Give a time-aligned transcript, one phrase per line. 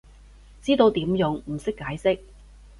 [0.63, 2.21] 知道點用，唔識解釋